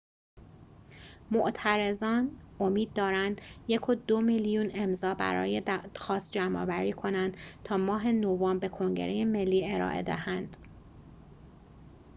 [1.31, 9.25] معترضان امید دارند ۱.۲ میلیون امضا برای دادخواست جمع‌آوری کنند تا ماه نوامبر به کنگره
[9.25, 10.57] ملی ارائه دهند